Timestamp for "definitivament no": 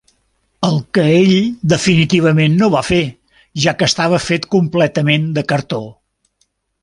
1.73-2.69